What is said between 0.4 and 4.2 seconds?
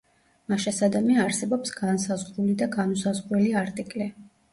მაშასადამე არსებობს განსაზღვრული და განუსაზღვრელი არტიკლი.